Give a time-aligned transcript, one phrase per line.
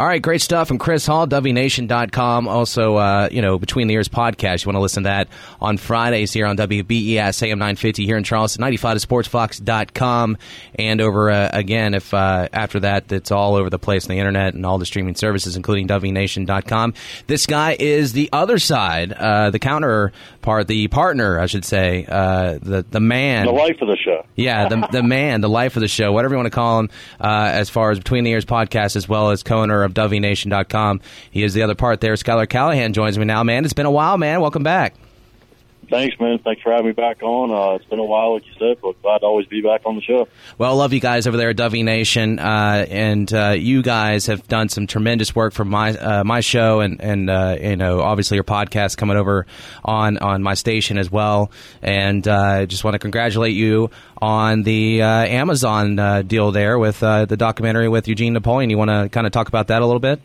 [0.00, 2.46] All right, great stuff from Chris Hall, WNation.com.
[2.46, 4.64] Also, uh, you know, Between the Ears podcast.
[4.64, 5.26] You want to listen to that
[5.60, 10.38] on Fridays here on WBES AM 950 here in Charleston, 95 to sportsfox.com.
[10.76, 14.20] And over, uh, again, if uh, after that, it's all over the place on the
[14.20, 16.94] internet and all the streaming services, including WNation.com.
[17.26, 19.58] This guy is the other side, uh, the
[20.48, 23.46] counterpart, the partner, I should say, uh, the, the man.
[23.46, 24.24] The life of the show.
[24.36, 26.90] Yeah, the, the man, the life of the show, whatever you want to call him,
[27.20, 31.00] uh, as far as Between the Ears podcast, as well as co owner of WNation.com.
[31.30, 32.14] He is the other part there.
[32.14, 33.64] Skylar Callahan joins me now, man.
[33.64, 34.40] It's been a while, man.
[34.40, 34.94] Welcome back.
[35.90, 36.38] Thanks, man.
[36.40, 37.50] Thanks for having me back on.
[37.50, 39.96] Uh, it's been a while, like you said, but glad to always be back on
[39.96, 40.28] the show.
[40.58, 44.26] Well, I love you guys over there at DubV Nation, uh, and uh, you guys
[44.26, 48.00] have done some tremendous work for my uh, my show, and and uh, you know
[48.00, 49.46] obviously your podcast coming over
[49.82, 51.50] on on my station as well.
[51.80, 57.36] And I just want to congratulate you on the uh, Amazon deal there with the
[57.38, 58.68] documentary with Eugene Napoleon.
[58.68, 60.20] You want to kind of talk about that a little bit?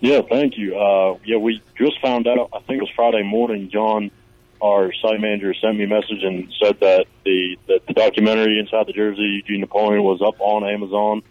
[0.00, 0.76] Yeah, thank you.
[1.24, 2.50] yeah, we just found out.
[2.52, 3.70] I think it was Friday morning.
[3.72, 4.12] John
[4.60, 8.86] our site manager sent me a message and said that the that the documentary inside
[8.86, 11.22] the jersey Eugene Napoleon was up on Amazon.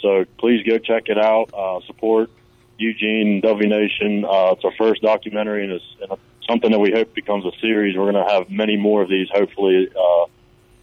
[0.00, 1.52] So please go check it out.
[1.52, 2.30] Uh, support
[2.78, 4.24] Eugene W Nation.
[4.24, 7.96] Uh, it's our first documentary and it's, and something that we hope becomes a series.
[7.96, 10.26] We're going to have many more of these hopefully uh,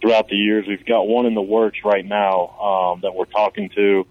[0.00, 0.66] throughout the years.
[0.68, 4.06] We've got one in the works right now um, that we're talking to.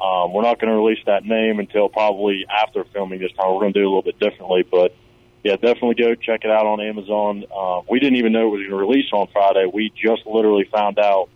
[0.00, 3.52] Um, we're not going to release that name until probably after filming this time.
[3.52, 4.94] We're going to do a little bit differently, but
[5.42, 7.44] yeah, definitely go check it out on Amazon.
[7.54, 9.70] Uh, we didn't even know it was going to release on Friday.
[9.72, 11.30] We just literally found out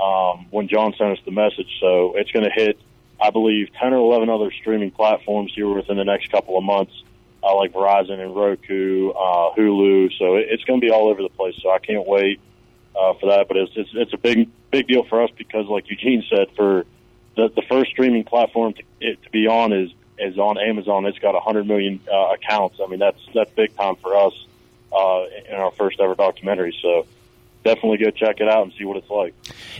[0.00, 1.68] um, when John sent us the message.
[1.80, 2.78] So it's going to hit,
[3.20, 6.92] I believe, 10 or 11 other streaming platforms here within the next couple of months,
[7.42, 10.12] uh, like Verizon and Roku, uh, Hulu.
[10.18, 11.54] So it, it's going to be all over the place.
[11.62, 12.40] So I can't wait
[12.94, 13.48] uh, for that.
[13.48, 16.84] But it's, it's, it's a big, big deal for us because, like Eugene said, for
[17.36, 21.06] the, the first streaming platform to, it, to be on is is on Amazon.
[21.06, 22.78] It's got 100 million uh, accounts.
[22.82, 24.34] I mean, that's that's big time for us
[24.92, 26.76] uh, in our first ever documentary.
[26.80, 27.06] So
[27.66, 29.34] definitely go check it out and see what it's like.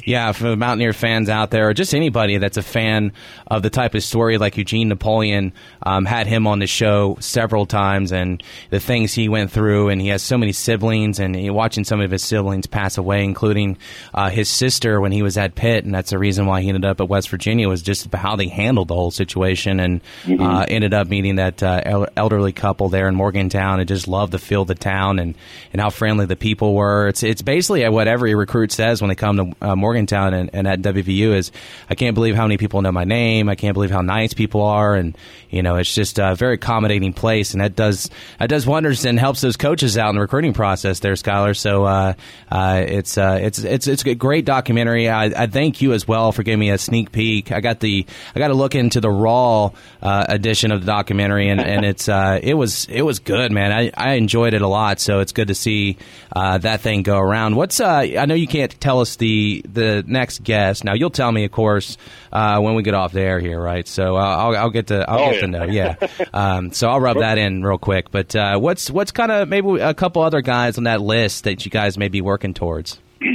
[0.04, 3.12] Yeah, for the Mountaineer fans out there, or just anybody that's a fan
[3.46, 5.52] of the type of story like Eugene Napoleon,
[5.82, 10.00] um, had him on the show several times, and the things he went through, and
[10.00, 13.78] he has so many siblings, and watching some of his siblings pass away, including
[14.12, 16.84] uh, his sister when he was at Pitt, and that's the reason why he ended
[16.84, 20.42] up at West Virginia was just how they handled the whole situation, and mm-hmm.
[20.42, 24.38] uh, ended up meeting that uh, elderly couple there in Morgantown, and just loved the
[24.38, 25.36] feel of the town and
[25.72, 27.06] and how friendly the people were.
[27.08, 30.50] It's it's basically basically what every recruit says when they come to uh, Morgantown and,
[30.52, 31.52] and, at WVU is,
[31.88, 33.48] I can't believe how many people know my name.
[33.48, 35.16] I can't believe how nice people are, and
[35.50, 39.18] you know, it's just a very accommodating place, and that does that does wonders and
[39.18, 41.56] helps those coaches out in the recruiting process there, Skylar.
[41.56, 42.14] So uh,
[42.50, 45.08] uh, it's uh, it's it's it's a great documentary.
[45.08, 47.52] I, I, thank you as well for giving me a sneak peek.
[47.52, 49.70] I got the I got to look into the raw
[50.02, 53.72] uh, edition of the documentary, and, and it's uh, it was it was good, man.
[53.72, 55.98] I, I enjoyed it a lot, so it's good to see
[56.34, 57.55] that thing go around.
[57.56, 60.84] What what's uh, I know you can't tell us the the next guest.
[60.84, 61.98] Now you'll tell me, of course,
[62.32, 63.88] uh, when we get off the air here, right?
[63.88, 65.40] So uh, I'll, I'll get to I'll oh, get yeah.
[65.40, 65.64] to know.
[65.64, 65.96] Yeah.
[66.32, 68.10] Um, so I'll rub that in real quick.
[68.10, 71.64] But uh, what's what's kind of maybe a couple other guys on that list that
[71.64, 73.00] you guys may be working towards?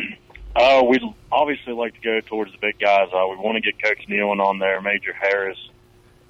[0.53, 3.07] Uh, we'd obviously like to go towards the big guys.
[3.13, 5.57] Uh, we want to get Coach Nehlen on there, Major Harris,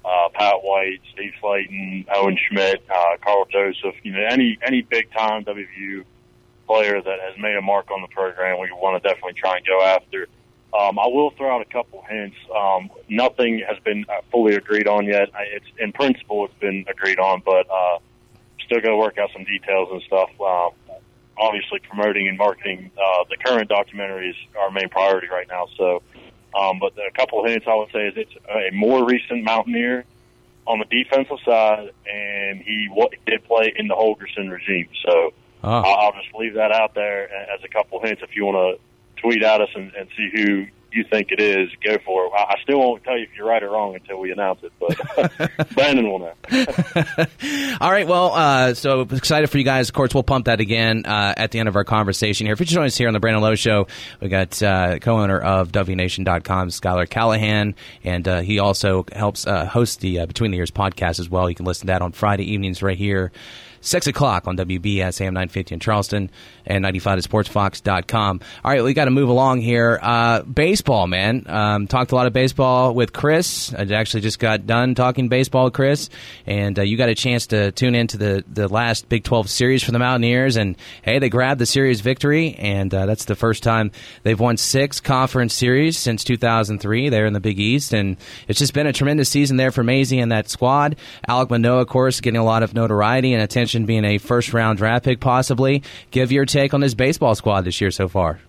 [0.04, 3.96] uh, Pat White, Steve Slaton, Owen Schmidt, uh, Karl Joseph.
[4.04, 6.04] You know, any any big time WVU
[6.72, 9.66] player that has made a mark on the program, we want to definitely try and
[9.66, 10.26] go after.
[10.72, 12.36] Um, I will throw out a couple hints.
[12.56, 15.28] Um, nothing has been uh, fully agreed on yet.
[15.52, 17.98] It's in principle, it's been agreed on, but uh,
[18.64, 20.30] still got to work out some details and stuff.
[20.40, 20.70] Uh,
[21.36, 25.66] obviously, promoting and marketing uh, the current documentary is our main priority right now.
[25.76, 26.02] So,
[26.58, 30.06] um, but a couple hints I would say is it's a more recent Mountaineer
[30.66, 34.88] on the defensive side, and he w- did play in the Holgorsen regime.
[35.04, 35.70] So Oh.
[35.70, 38.22] I'll just leave that out there as a couple hints.
[38.22, 41.70] If you want to tweet at us and, and see who you think it is,
[41.82, 42.32] go for it.
[42.34, 45.70] I still won't tell you if you're right or wrong until we announce it, but
[45.74, 46.34] Brandon will know.
[47.80, 48.06] All right.
[48.06, 49.88] Well, uh, so excited for you guys.
[49.88, 52.52] Of course, we'll pump that again uh, at the end of our conversation here.
[52.52, 53.86] If you join us here on the Brandon Lowe Show,
[54.20, 57.74] we got uh, co-owner of WNation.com, Skylar Callahan,
[58.04, 61.48] and uh, he also helps uh, host the uh, Between the Ears podcast as well.
[61.48, 63.32] You can listen to that on Friday evenings right here
[63.82, 66.30] 6 o'clock on WBS AM 950 in Charleston
[66.66, 68.40] and 95 to sportsfox.com.
[68.64, 69.98] All right, we got to move along here.
[70.00, 71.44] Uh, baseball, man.
[71.48, 73.74] Um, talked a lot of baseball with Chris.
[73.74, 76.08] I actually just got done talking baseball with Chris,
[76.46, 79.82] and uh, you got a chance to tune into the, the last Big 12 series
[79.82, 80.56] for the Mountaineers.
[80.56, 83.90] And hey, they grabbed the series victory, and uh, that's the first time
[84.22, 87.08] they've won six conference series since 2003.
[87.08, 88.16] They're in the Big East, and
[88.48, 90.96] it's just been a tremendous season there for Mazey and that squad.
[91.28, 94.78] Alek Manoah, of course, getting a lot of notoriety and attention, being a first round
[94.78, 95.82] draft pick, possibly.
[96.10, 98.40] Give your take on this baseball squad this year so far.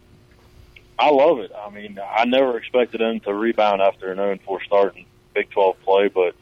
[0.99, 1.51] I love it.
[1.57, 5.49] I mean, I never expected them to rebound after an 0 4 start in Big
[5.49, 6.35] 12 play, but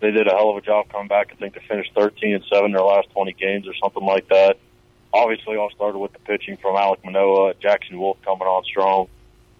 [0.00, 1.30] they did a hell of a job coming back.
[1.32, 4.58] I think they finished 13 and 7 their last 20 games or something like that.
[5.12, 9.08] Obviously, all started with the pitching from Alek Manoah, Jackson Wolf coming on strong,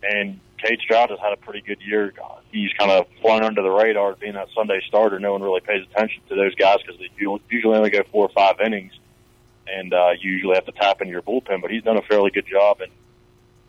[0.02, 2.12] and Kade Strowd has had a pretty good year.
[2.52, 5.18] He's kind of flown under the radar being that Sunday starter.
[5.18, 7.08] No one really pays attention to those guys because they
[7.50, 8.92] usually only go four or five innings,
[9.72, 11.60] and uh, you usually have to tap into your bullpen.
[11.60, 12.90] But he's done a fairly good job, and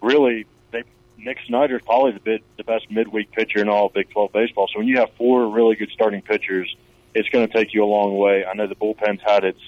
[0.01, 0.83] really, they
[1.17, 4.67] Nick Snyder is probably the bit, the best midweek pitcher in all Big 12 baseball.
[4.71, 6.73] So when you have four really good starting pitchers,
[7.13, 8.45] it's going to take you a long way.
[8.45, 9.59] I know the bullpen's had its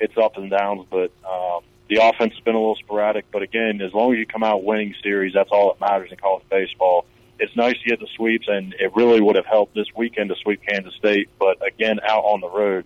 [0.00, 3.30] its ups and downs, but um, the offense has been a little sporadic.
[3.30, 6.18] But again, as long as you come out winning series, that's all that matters in
[6.18, 7.06] college baseball.
[7.40, 10.36] It's nice to get the sweeps, and it really would have helped this weekend to
[10.36, 11.28] sweep Kansas State.
[11.38, 12.84] But again, out on the road,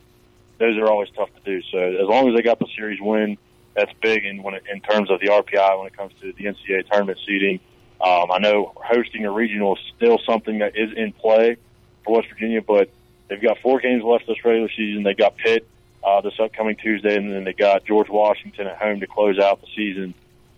[0.62, 1.60] those are always tough to do.
[1.72, 3.36] So as long as they got the series win,
[3.74, 4.24] that's big.
[4.24, 7.18] And when it, in terms of the RPI, when it comes to the NCAA tournament
[7.26, 7.58] seeding,
[8.00, 11.56] um, I know hosting a regional is still something that is in play
[12.04, 12.90] for West Virginia, but
[13.28, 15.02] they've got four games left this regular season.
[15.02, 15.66] They got Pitt
[16.04, 19.60] uh, this upcoming Tuesday, and then they got George Washington at home to close out
[19.62, 20.14] the season.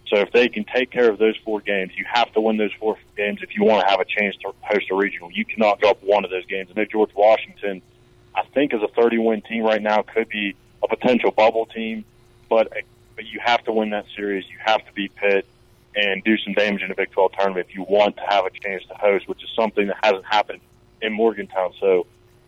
[0.08, 2.72] So if they can take care of those four games, you have to win those
[2.78, 5.32] four games if you want to have a chance to host a regional.
[5.32, 6.68] You cannot drop one of those games.
[6.70, 7.80] I know George Washington,
[8.34, 12.04] I think, is a 30-win team right now, could be a potential bubble team,
[12.48, 12.72] but
[13.16, 14.44] but you have to win that series.
[14.48, 15.46] You have to beat Pitt
[15.94, 18.50] and do some damage in the Big 12 tournament if you want to have a
[18.50, 20.60] chance to host, which is something that hasn't happened
[21.00, 21.72] in Morgantown.
[21.78, 22.06] So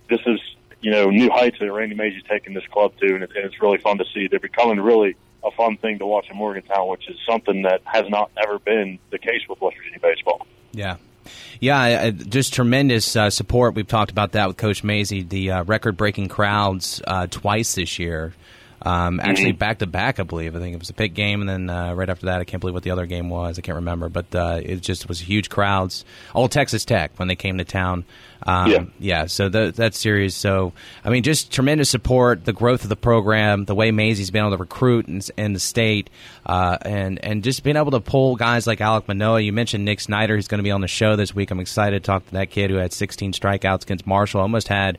[0.09, 0.41] this is
[0.81, 3.61] you know, new heights that Randy Mazey's taking this club to, and, it, and it's
[3.61, 4.29] really fun to see.
[4.29, 8.09] They're becoming really a fun thing to watch in Morgantown, which is something that has
[8.09, 10.47] not ever been the case with West Virginia baseball.
[10.73, 10.97] Yeah.
[11.61, 13.75] Yeah, just tremendous uh, support.
[13.75, 15.23] We've talked about that with Coach Mazey.
[15.23, 18.35] The uh, record-breaking crowds uh, twice this year.
[18.83, 20.55] Um, actually, back to back, I believe.
[20.55, 22.61] I think it was a Pitt game, and then uh, right after that, I can't
[22.61, 23.59] believe what the other game was.
[23.59, 26.05] I can't remember, but uh, it just was huge crowds.
[26.35, 28.05] All Texas Tech when they came to town.
[28.43, 28.85] Um, yeah.
[28.99, 30.35] yeah, so the, that series.
[30.35, 30.73] So,
[31.05, 34.51] I mean, just tremendous support, the growth of the program, the way Mazey's been able
[34.51, 36.11] to recruit in, in the state,
[36.45, 39.41] uh, and, and just being able to pull guys like Alek Manoah.
[39.41, 41.51] You mentioned Nick Snyder, who's going to be on the show this week.
[41.51, 44.99] I'm excited to talk to that kid who had 16 strikeouts against Marshall, almost had,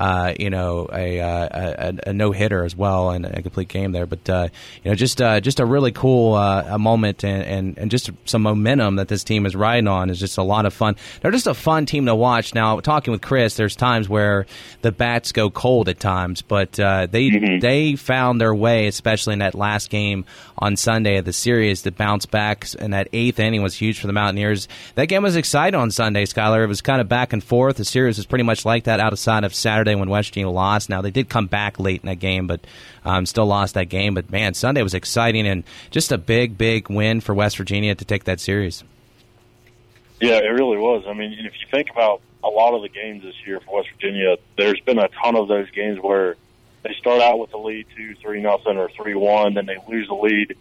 [0.00, 3.92] uh, you know, a, uh, a, a no hitter as well and a complete game
[3.92, 4.06] there.
[4.06, 4.48] But, uh,
[4.82, 8.10] you know, just uh, just a really cool uh, a moment and, and, and just
[8.24, 10.96] some momentum that this team is riding on is just a lot of fun.
[11.20, 12.54] They're just a fun team to watch.
[12.54, 14.46] Now, talking with Chris, there's times where
[14.82, 17.60] the bats go cold at times, but uh, they mm-hmm.
[17.60, 20.24] they found their way, especially in that last game
[20.58, 22.66] on Sunday of the series, to bounce back.
[22.78, 24.68] And that eighth inning was huge for the Mountaineers.
[24.94, 26.64] That game was exciting on Sunday, Skylar.
[26.64, 27.76] It was kind of back and forth.
[27.76, 30.88] The series was pretty much like that outside of Saturday when West Virginia lost.
[30.88, 32.66] Now they did come back late in that game, but
[33.08, 34.14] um, still lost that game.
[34.14, 38.04] But man, Sunday was exciting and just a big, big win for West Virginia to
[38.04, 38.84] take that series.
[40.20, 41.04] Yeah, it really was.
[41.08, 43.88] I mean, if you think about a lot of the games this year for West
[43.94, 46.36] Virginia, there's been a ton of those games where
[46.82, 50.08] they start out with a lead two, three nothing, or three one, then they lose
[50.08, 50.56] the lead,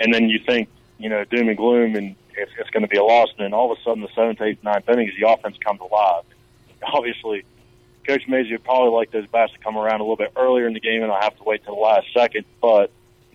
[0.00, 0.68] and then you think
[0.98, 3.54] you know doom and gloom, and it's, it's going to be a loss, and then
[3.54, 6.24] all of a sudden the seventh, eighth, ninth innings, the offense comes alive.
[6.82, 7.44] Obviously,
[8.06, 10.74] Coach Mazey would probably like those bats to come around a little bit earlier in
[10.74, 12.90] the game, and I'll have to wait till the last second, but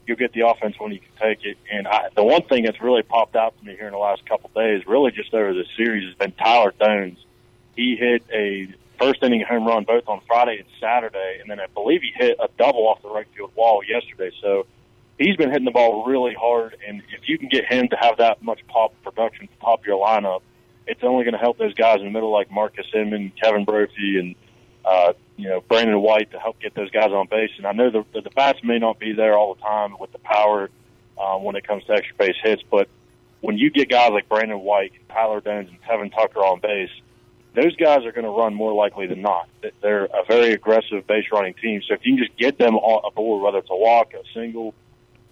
[0.07, 1.57] you'll get the offense when you can take it.
[1.71, 4.25] And I, the one thing that's really popped out to me here in the last
[4.25, 7.17] couple of days, really just over the series, has been Tyler Doanes
[7.75, 8.67] he hit a
[8.99, 12.37] first inning home run both on Friday and Saturday, and then I believe he hit
[12.39, 14.31] a double off the right field wall yesterday.
[14.41, 14.67] So
[15.17, 18.17] he's been hitting the ball really hard, and if you can get him to have
[18.17, 20.41] that much pop production to top your lineup,
[20.87, 24.19] it's only going to help those guys in the middle like Marques Inman, Kevin Brophy,
[24.19, 24.35] and
[24.85, 27.51] uh, you know Brandon White to help get those guys on base.
[27.57, 30.11] And I know the, the, the bats may not be there all the time with
[30.11, 30.69] the power
[31.21, 32.87] um, when it comes to extra base hits, but
[33.41, 36.91] when you get guys like Brandon White, Tyler Doanes, and Tevin Tucker on base,
[37.53, 39.49] those guys are going to run more likely than not.
[39.81, 41.81] They're a very aggressive base running team.
[41.85, 44.73] So if you can just get them aboard, whether it's a walk, a single,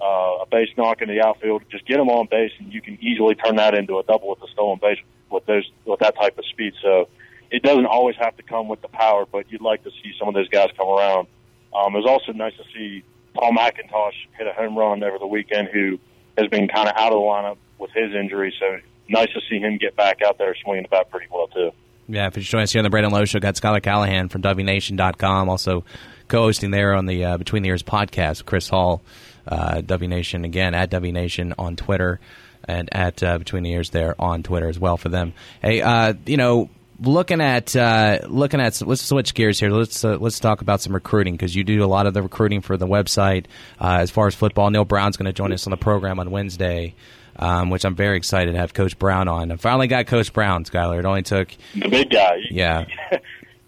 [0.01, 2.97] uh, a base knock in the outfield, just get them on base, and you can
[3.01, 6.37] easily turn that into a double with the stolen base with those with that type
[6.37, 6.73] of speed.
[6.81, 7.07] So
[7.51, 10.27] it doesn't always have to come with the power, but you'd like to see some
[10.27, 11.27] of those guys come around.
[11.73, 13.03] Um, it was also nice to see
[13.33, 15.99] Paul McIntosh hit a home run over the weekend, who
[16.37, 18.53] has been kind of out of the lineup with his injury.
[18.59, 21.71] So nice to see him get back out there swinging the bat pretty well too.
[22.07, 24.41] Yeah, if you join us here on the Brandon Lowe Show, got Skylar Callahan from
[24.41, 25.85] WNation.com, also
[26.27, 28.45] co-hosting there on the uh, Between the Ears podcast.
[28.45, 29.03] Chris Hall,
[29.47, 32.19] uh, W Nation again at W Nation on Twitter
[32.65, 35.33] and at uh, Between the Ears there on Twitter as well for them.
[35.61, 36.69] Hey, uh, you know,
[37.01, 39.69] looking at uh, looking at let's switch gears here.
[39.69, 42.61] Let's uh, let's talk about some recruiting because you do a lot of the recruiting
[42.61, 43.45] for the website
[43.79, 44.69] uh, as far as football.
[44.69, 46.95] Neal Brown's going to join us on the program on Wednesday.
[47.41, 49.49] Um, which I'm very excited to have Coach Brown on.
[49.49, 50.99] I finally got Coach Brown, Skyler.
[50.99, 52.39] It only took the big guy.
[52.51, 52.83] Yeah,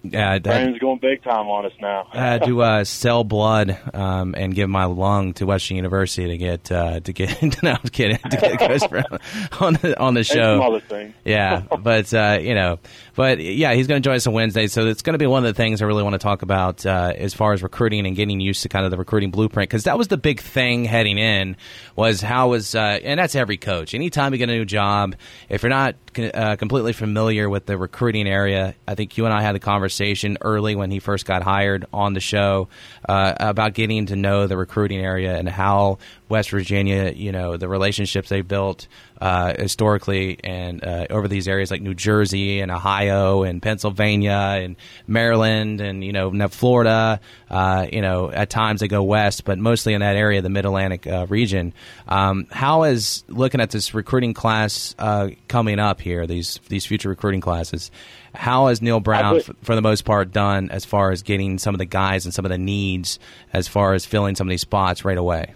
[0.04, 2.08] Yeah, Brandon's going big time on us now.
[2.12, 6.38] I had to uh, sell blood um, and give my lung to Western University to
[6.38, 7.42] get uh, to get.
[7.64, 8.18] no, I'm kidding.
[8.18, 9.20] To get Coach Brown
[9.60, 10.58] on the on the show.
[10.58, 11.14] some other things.
[11.24, 12.80] yeah, but uh, you know,
[13.16, 15.46] but yeah, he's going to join us on Wednesday, so it's going to be one
[15.46, 18.16] of the things I really want to talk about uh, as far as recruiting and
[18.16, 21.18] getting used to kind of the recruiting blueprint because that was the big thing heading
[21.18, 21.58] in
[21.96, 23.94] was how was uh, and that's every coach.
[23.94, 25.16] Anytime you get a new job,
[25.50, 29.42] if you're not uh, completely familiar with the recruiting area, I think you and I
[29.42, 32.70] had the conversation early when he first got hired on the show
[33.08, 36.00] uh, about getting to know the recruiting area and how
[36.32, 38.88] West Virginia, you know, the relationships they built
[39.20, 44.78] uh, historically and uh, over these areas like New Jersey and Ohio and Pennsylvania and
[45.06, 47.20] Maryland and you know Florida.
[47.50, 50.66] Uh, you know, at times they go west, but mostly in that area, the Mid
[50.66, 51.74] Atlantic uh, region.
[52.08, 56.26] Um, how is looking at this recruiting class uh, coming up here?
[56.26, 57.92] These these future recruiting classes.
[58.34, 61.76] How has Neal Brown, for, for the most part, done as far as getting some
[61.76, 63.20] of the guys and some of the needs
[63.52, 65.54] as far as filling some of these spots right away?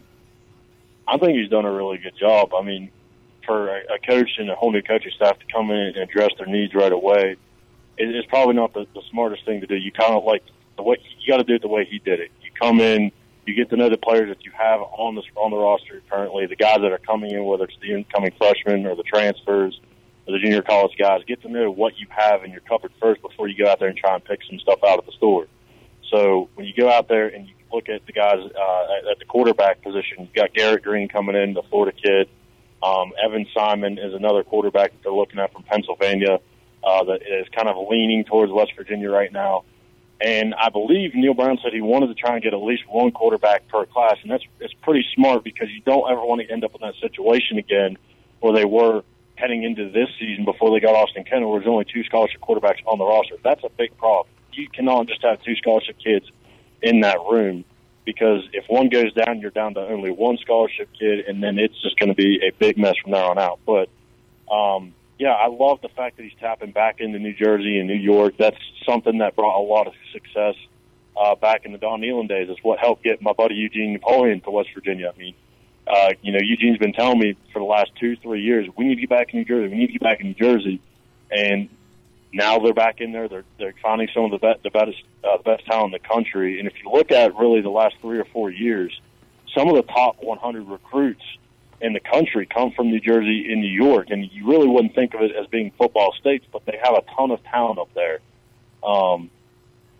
[1.07, 2.53] I think he's done a really good job.
[2.53, 2.91] I mean,
[3.45, 6.47] for a, coach and a whole new coaching staff to come in and address their
[6.47, 7.37] needs right away,
[7.97, 9.75] it, it's probably not the, the smartest thing to do.
[9.75, 10.43] You kind of like
[10.77, 12.31] the way you got to do it the way he did it.
[12.41, 13.11] You come in,
[13.45, 16.47] you get to know the players that you have on the on the roster currently,
[16.47, 19.79] the guys that are coming in, whether it's the incoming freshmen or the transfers
[20.27, 21.21] or the junior college guys.
[21.27, 23.89] Get to know what you have in your cupboard first before you go out there
[23.89, 25.47] and try and pick some stuff out of the store.
[26.09, 29.25] So when you go out there and you look at the guys uh, at the
[29.25, 32.29] quarterback position, you've got Garrett Greene coming in, the Florida kid.
[32.81, 36.39] Um, Evan Simon is another quarterback that they're looking at from Pennsylvania
[36.83, 39.63] uh, that is kind of leaning towards West Virginia right now.
[40.21, 43.11] And I believe Neal Brown said he wanted to try and get at least one
[43.11, 46.63] quarterback per class, and that's it's pretty smart because you don't ever want to end
[46.63, 47.97] up in that situation again
[48.39, 49.03] where they were
[49.35, 52.79] heading into this season before they got Austin Kendall, where there's only two scholarship quarterbacks
[52.85, 53.35] on the roster.
[53.43, 54.33] That's a big problem.
[54.53, 56.31] You cannot just have two scholarship kids
[56.85, 57.65] in that room
[58.05, 61.81] because if one goes down, you're down to only one scholarship kid, and then it's
[61.81, 63.59] just going to be a big mess from there on out.
[63.65, 63.89] But
[64.49, 67.95] um, yeah, I love the fact that he's tapping back into New Jersey and New
[67.95, 68.35] York.
[68.37, 70.55] That's something that brought a lot of success
[71.17, 72.47] uh, back in the Don Nehlen days.
[72.49, 75.11] It's what helped get my buddy Eugene Napoleon to West Virginia.
[75.13, 75.33] I mean,
[75.87, 78.95] uh, you know, Eugene's been telling me for the last two, three years, we need
[78.95, 79.67] to get back in New Jersey.
[79.69, 80.79] We need to get back in New Jersey.
[81.31, 81.69] And
[82.35, 83.29] now they're back in there.
[83.29, 84.91] They're they're finding some of the best the best
[85.23, 86.59] uh, the best talent in the country.
[86.59, 88.99] And if you look at really the last three or four years,
[89.55, 91.23] some of the top 100 recruits
[91.79, 94.09] in the country come from New Jersey and New York.
[94.09, 97.03] And you really wouldn't think of it as being football states, but they have a
[97.15, 98.19] ton of talent up there.
[98.83, 99.29] Um,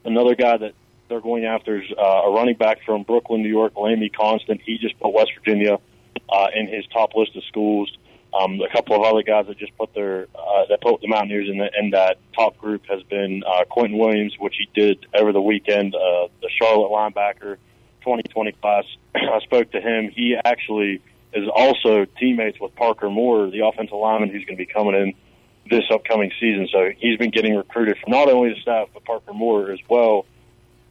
[0.04, 0.74] another guy that
[1.08, 4.62] they're going after is uh, a running back from Brooklyn, New York, Lamy Constant.
[4.62, 5.80] He just put West Virginia
[6.27, 7.96] uh, in his top list of schools.
[8.36, 11.48] Um, a couple of other guys that just put their uh, that put the Mountaineers
[11.50, 15.32] in, the, in that top group has been uh, Quentin Williams, which he did over
[15.32, 15.96] the weekend.
[15.96, 17.58] Uh, the Charlotte linebacker,
[18.01, 18.84] 2020 class.
[19.15, 20.12] I spoke to him.
[20.13, 21.01] He actually
[21.34, 25.13] is also teammates with Parker Moore, the offensive lineman who's going to be coming in
[25.70, 26.68] this upcoming season.
[26.72, 30.25] So he's been getting recruited from not only the staff but Parker Moore as well.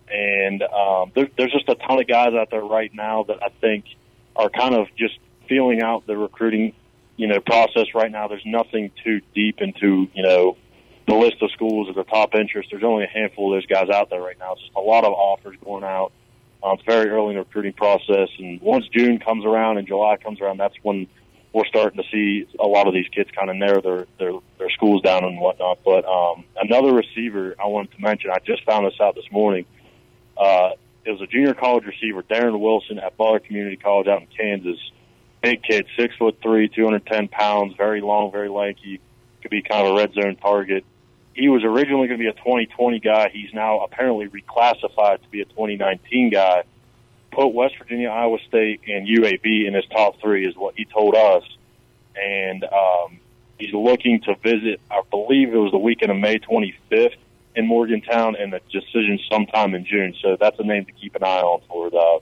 [0.09, 3.49] And um, there, there's just a ton of guys out there right now that I
[3.61, 3.85] think
[4.37, 6.75] are kind of just feeling out the recruiting
[7.17, 8.29] you know, process right now.
[8.29, 10.57] There's nothing too deep into, you know,
[11.07, 12.69] the list of schools at the top interest.
[12.71, 14.53] There's only a handful of those guys out there right now.
[14.53, 16.13] It's just a lot of offers going out.
[16.63, 20.17] Uh, it's very early in the recruiting process, and once June comes around and July
[20.17, 21.07] comes around, that's when
[21.53, 24.71] we're starting to see a lot of these kids kind of narrow their their, their
[24.71, 25.79] schools down and whatnot.
[25.85, 29.67] But um, another receiver I wanted to mention, I just found this out this morning.
[30.39, 30.71] Uh,
[31.05, 34.79] it was a junior college receiver, Darren Wilson at Butler Community College out in Kansas
[35.45, 39.01] big kid, six foot three, 210 pounds, very long, very lanky,
[39.43, 40.85] could be kind of a red zone target.
[41.35, 43.29] He was originally going to be a 2020 guy.
[43.29, 46.65] He's now apparently reclassified to be a 2019 guy.
[47.31, 51.15] Put West Virginia, Iowa State, and UAB in his top three is what he told
[51.15, 51.43] us.
[52.15, 53.19] And um,
[53.59, 57.17] he's looking to visit, I believe it was the weekend of May 25th
[57.57, 60.15] in Morgantown, and the decision sometime in June.
[60.23, 62.21] So that's a name to keep an eye on for the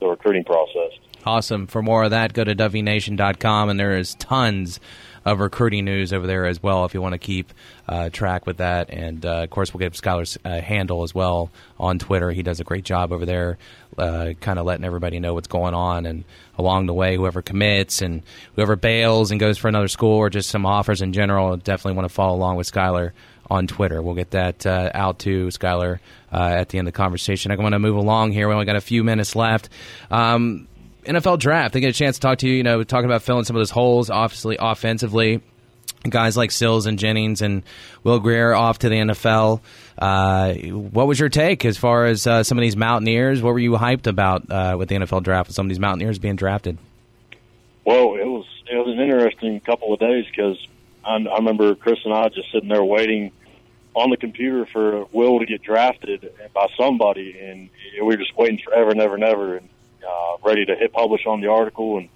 [0.00, 0.92] the recruiting process.
[1.24, 1.66] Awesome.
[1.68, 4.80] For more of that, go to dubvnation.com, and there is tons
[5.24, 7.52] of recruiting news over there as well if you want to keep
[7.88, 8.90] uh, track with that.
[8.90, 12.32] And uh, of course, we'll get Skylar's uh, handle as well on Twitter.
[12.32, 13.58] He does a great job over there,
[13.96, 16.06] uh, kind of letting everybody know what's going on.
[16.06, 16.24] And
[16.58, 18.22] along the way, whoever commits and
[18.56, 22.08] whoever bails and goes for another school or just some offers in general, definitely want
[22.08, 23.12] to follow along with Skylar
[23.50, 24.02] on Twitter.
[24.02, 26.00] We'll get that uh, out to Skylar
[26.32, 27.52] uh, at the end of the conversation.
[27.52, 28.48] I'm going to move along here.
[28.48, 29.68] We only got a few minutes left.
[30.10, 30.68] Um,
[31.04, 31.74] NFL draft.
[31.74, 32.54] They get a chance to talk to you.
[32.54, 35.40] You know, talking about filling some of those holes, obviously offensively.
[36.08, 37.62] Guys like Sills and Jennings and
[38.02, 39.60] Will Grier off to the NFL.
[39.96, 43.40] Uh, what was your take as far as uh, some of these Mountaineers?
[43.40, 46.18] What were you hyped about uh, with the NFL draft with some of these Mountaineers
[46.18, 46.78] being drafted?
[47.84, 50.58] Well, it was it was an interesting couple of days because
[51.04, 53.30] I, I remember Chris and I just sitting there waiting
[53.94, 58.58] on the computer for Will to get drafted by somebody, and we were just waiting
[58.64, 59.56] forever and ever and ever.
[59.56, 59.68] And
[60.06, 62.08] uh, ready to hit publish on the article, and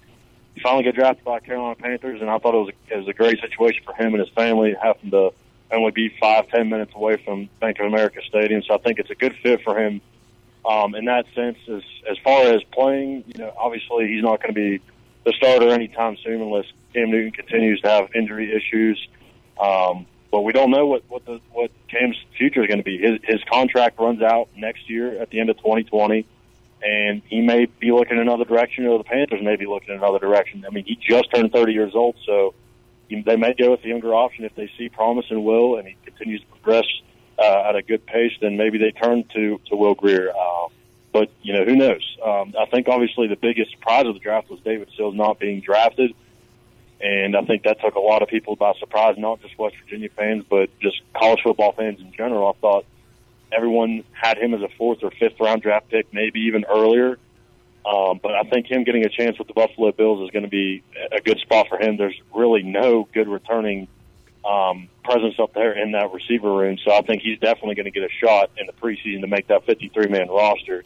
[0.55, 2.21] he finally got drafted by Carolina Panthers.
[2.21, 4.29] And I thought it was a, it was a great situation for him and his
[4.29, 5.31] family, having to
[5.71, 8.63] only be five ten minutes away from Bank of America Stadium.
[8.63, 10.01] So I think it's a good fit for him
[10.65, 11.57] um, in that sense.
[11.67, 14.81] As as far as playing, you know, obviously he's not going to be
[15.25, 19.07] the starter anytime soon unless Cam Newton continues to have injury issues.
[19.59, 22.97] Um, but we don't know what what the what Cam's future is going to be.
[22.97, 26.25] His his contract runs out next year at the end of 2020
[26.81, 30.63] and he may be looking another direction, or the Panthers may be looking another direction.
[30.65, 32.53] I mean, he just turned 30 years old, so
[33.09, 35.95] they may go with the younger option if they see promise in Will, and he
[36.05, 36.85] continues to progress
[37.39, 38.33] uh, at a good pace.
[38.41, 40.29] Then maybe they turn to to Will Grier.
[40.29, 40.67] Uh,
[41.11, 42.17] but you know, who knows?
[42.23, 45.61] Um, I think obviously the biggest surprise of the draft was David Sills not being
[45.61, 46.13] drafted.
[46.99, 50.09] And I think that took a lot of people by surprise, not just West Virginia
[50.15, 52.49] fans, but just college football fans in general.
[52.49, 52.85] I thought
[53.51, 57.17] everyone had him as a fourth or fifth round draft pick, maybe even earlier.
[57.85, 60.49] Um, but I think him getting a chance with the Buffalo Bills is going to
[60.49, 61.95] be a good spot for him.
[61.95, 63.87] There's really no good returning
[64.43, 67.91] um, presence up there in that receiver room, so I think he's definitely going to
[67.91, 70.83] get a shot in the preseason to make that 53 man roster.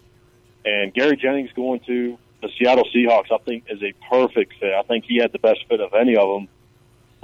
[0.63, 4.73] And Gary Jennings going to the Seattle Seahawks, I think, is a perfect fit.
[4.73, 6.47] I think he had the best fit of any of them,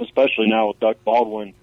[0.00, 1.54] especially now with Doug Baldwin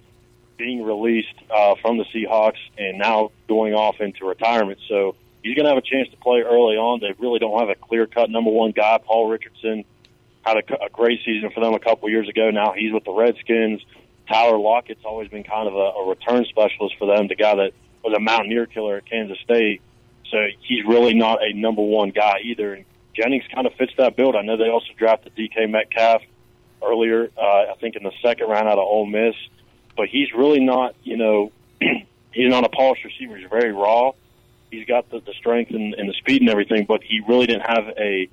[0.57, 4.79] being released uh, from the Seahawks and now going off into retirement.
[4.87, 6.99] So he's going to have a chance to play early on.
[6.99, 8.99] They really don't have a clear cut number one guy.
[9.05, 9.85] Paul Richardson
[10.43, 12.49] had a, a great season for them a couple years ago.
[12.51, 13.81] Now he's with the Redskins.
[14.27, 17.71] Tyler Lockett's always been kind of a, a return specialist for them, the guy that
[18.03, 19.81] was a Mountaineer killer at Kansas State.
[20.31, 22.73] So he's really not a number one guy either.
[22.73, 24.35] And Jennings kind of fits that build.
[24.35, 26.23] I know they also drafted DK Metcalf
[26.83, 29.35] earlier, uh, I think in the second round out of Ole Miss
[29.95, 33.37] but he's really not, you know, he's not a polished receiver.
[33.37, 34.11] He's very raw.
[34.71, 37.67] He's got the, the strength and, and the speed and everything, but he really didn't
[37.67, 38.29] have a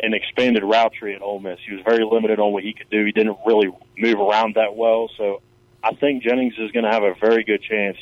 [0.00, 1.58] an expanded route tree at Ole Miss.
[1.66, 3.04] He was very limited on what he could do.
[3.04, 5.08] He didn't really move around that well.
[5.16, 5.40] So
[5.82, 7.96] I think Jennings is going to have a very good chance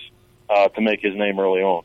[0.48, 1.84] uh, to make his name early on.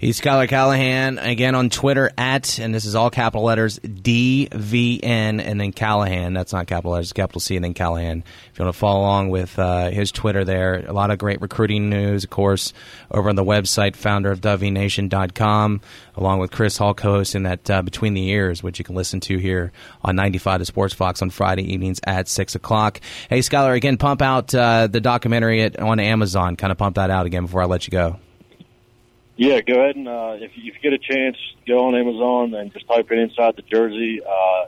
[0.00, 5.02] He's Skylar Callahan again on Twitter at, and this is all capital letters DVN
[5.44, 6.32] and then Callahan.
[6.32, 8.24] That's not capital letters, capital C and then Callahan.
[8.50, 11.42] If you want to follow along with uh, his Twitter there, a lot of great
[11.42, 12.72] recruiting news, of course,
[13.10, 15.82] over on the website, founder of DubVNation.com,
[16.16, 19.20] along with Chris Hall co hosting that uh, Between the Ears, which you can listen
[19.20, 23.02] to here on 95 to Sports Fox on Friday evenings at 6 o'clock.
[23.28, 26.56] Hey, Skylar, again, pump out uh, the documentary at, on Amazon.
[26.56, 28.18] Kind of pump that out again before I let you go.
[29.40, 32.52] Yeah, go ahead and uh, if, you, if you get a chance, go on Amazon
[32.52, 34.66] and just type in inside the jersey uh,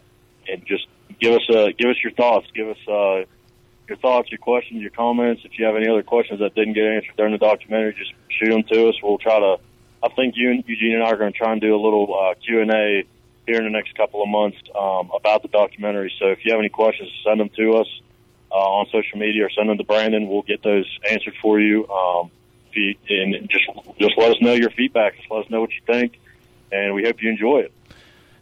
[0.48, 0.87] and just
[1.20, 2.46] give us uh, give us your thoughts.
[2.54, 3.28] Give us uh,
[3.87, 5.42] your thoughts, your questions, your comments.
[5.44, 8.48] If you have any other questions that didn't get answered during the documentary, just shoot
[8.48, 8.94] them to us.
[9.02, 9.56] We'll try to.
[10.02, 12.08] I think you and Eugene and I are going to try and do a little
[12.18, 13.04] uh, Q and A
[13.46, 16.11] here in the next couple of months um, about the documentary.
[16.18, 17.88] So if you have any questions, send them to us
[18.50, 20.30] uh, on social media or send them to Brandon.
[20.30, 21.87] We'll get those answered for you.
[21.88, 22.30] Um,
[22.74, 23.64] you, and just
[23.98, 25.16] just let us know your feedback.
[25.16, 26.18] Just let us know what you think,
[26.70, 27.72] and we hope you enjoy it.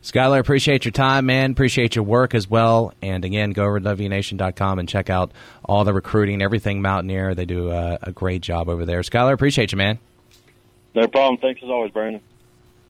[0.03, 1.51] Skylar, appreciate your time, man.
[1.51, 2.95] Appreciate your work as well.
[3.03, 5.31] And again, go over to WNation.com and check out
[5.63, 7.35] all the recruiting, everything Mountaineer.
[7.35, 9.01] They do a, a great job over there.
[9.03, 9.99] Skylar, appreciate you, man.
[10.95, 11.39] No problem.
[11.39, 12.23] Thanks as always, Brandon.